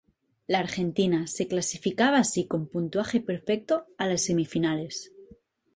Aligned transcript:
La 0.47 0.57
Argentina 0.57 1.27
se 1.27 1.47
clasificaba 1.47 2.17
así 2.17 2.47
con 2.47 2.65
puntaje 2.67 3.21
perfecto 3.21 3.85
a 3.99 4.07
las 4.07 4.23
semifinales. 4.23 5.13